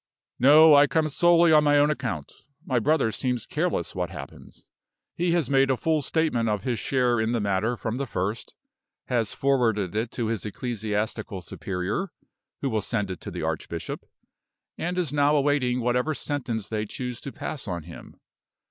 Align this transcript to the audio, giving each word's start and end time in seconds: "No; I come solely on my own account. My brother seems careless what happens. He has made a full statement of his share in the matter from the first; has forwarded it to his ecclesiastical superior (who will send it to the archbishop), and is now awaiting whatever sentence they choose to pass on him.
"No; 0.39 0.73
I 0.73 0.87
come 0.87 1.09
solely 1.09 1.51
on 1.51 1.63
my 1.63 1.77
own 1.77 1.91
account. 1.91 2.33
My 2.65 2.79
brother 2.79 3.11
seems 3.11 3.45
careless 3.45 3.93
what 3.93 4.09
happens. 4.09 4.65
He 5.15 5.33
has 5.33 5.47
made 5.47 5.69
a 5.69 5.77
full 5.77 6.01
statement 6.01 6.49
of 6.49 6.63
his 6.63 6.79
share 6.79 7.19
in 7.21 7.33
the 7.33 7.39
matter 7.39 7.77
from 7.77 7.97
the 7.97 8.07
first; 8.07 8.55
has 9.09 9.35
forwarded 9.35 9.95
it 9.95 10.09
to 10.13 10.25
his 10.25 10.43
ecclesiastical 10.43 11.41
superior 11.41 12.09
(who 12.63 12.71
will 12.71 12.81
send 12.81 13.11
it 13.11 13.21
to 13.21 13.29
the 13.29 13.43
archbishop), 13.43 14.03
and 14.75 14.97
is 14.97 15.13
now 15.13 15.35
awaiting 15.35 15.81
whatever 15.81 16.15
sentence 16.15 16.67
they 16.69 16.87
choose 16.87 17.21
to 17.21 17.31
pass 17.31 17.67
on 17.67 17.83
him. 17.83 18.19